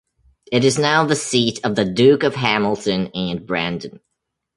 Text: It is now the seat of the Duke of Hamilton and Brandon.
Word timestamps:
It 0.51 0.65
is 0.65 0.79
now 0.79 1.05
the 1.05 1.15
seat 1.15 1.59
of 1.63 1.75
the 1.75 1.85
Duke 1.85 2.23
of 2.23 2.33
Hamilton 2.33 3.11
and 3.13 3.45
Brandon. 3.45 3.99